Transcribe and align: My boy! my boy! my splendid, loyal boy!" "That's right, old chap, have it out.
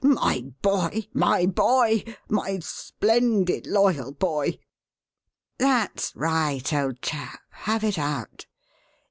My 0.03 0.41
boy! 0.63 1.09
my 1.13 1.45
boy! 1.45 2.03
my 2.27 2.57
splendid, 2.57 3.67
loyal 3.67 4.11
boy!" 4.13 4.57
"That's 5.59 6.11
right, 6.15 6.73
old 6.73 7.03
chap, 7.03 7.39
have 7.51 7.83
it 7.83 7.99
out. 7.99 8.47